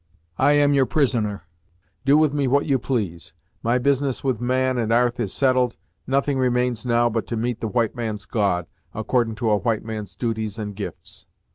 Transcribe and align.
I 0.39 0.53
am 0.53 0.73
your 0.73 0.87
prisoner; 0.87 1.43
do 2.05 2.17
with 2.17 2.33
me 2.33 2.47
what 2.47 2.65
you 2.65 2.79
please. 2.79 3.33
My 3.61 3.77
business 3.77 4.23
with 4.23 4.41
man 4.41 4.79
and 4.79 4.91
'arth 4.91 5.19
is 5.19 5.31
settled; 5.31 5.77
nothing 6.07 6.39
remains 6.39 6.87
now 6.87 7.07
but 7.07 7.27
to 7.27 7.37
meet 7.37 7.59
the 7.61 7.67
white 7.67 7.95
man's 7.95 8.25
God, 8.25 8.65
accordin' 8.95 9.35
to 9.35 9.51
a 9.51 9.57
white 9.57 9.85
man's 9.85 10.15
duties 10.15 10.57
and 10.57 10.75
gifts." 10.75 11.27